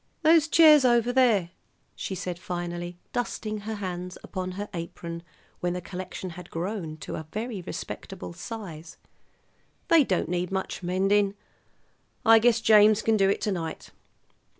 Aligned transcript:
"Those 0.23 0.47
chairs 0.47 0.83
over 0.83 1.13
there," 1.13 1.51
she 1.95 2.15
said 2.15 2.39
finally, 2.39 2.97
dusting 3.13 3.59
her 3.59 3.75
hands 3.75 4.17
upon 4.23 4.53
her 4.53 4.67
apron 4.73 5.21
when 5.59 5.73
the 5.73 5.79
collection 5.79 6.31
had 6.31 6.49
grown 6.49 6.97
to 7.01 7.17
a 7.17 7.27
very 7.31 7.61
respectable 7.61 8.33
size, 8.33 8.97
"they 9.89 10.03
don't 10.03 10.27
need 10.27 10.51
much 10.51 10.81
mending; 10.81 11.35
I 12.25 12.39
guess 12.39 12.61
James 12.61 13.03
can 13.03 13.15
do 13.15 13.29
it 13.29 13.41
to 13.41 13.51
night. 13.51 13.91